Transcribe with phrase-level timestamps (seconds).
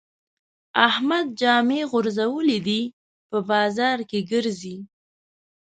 [0.87, 2.81] احمد جامې غورځولې دي؛
[3.29, 4.77] په بازار کې ګرځي.